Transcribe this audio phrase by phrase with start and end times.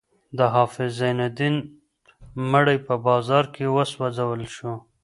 [0.37, 1.55] د حافظ زین الدین
[2.51, 4.71] مړی په بازار کې وسوځول شو.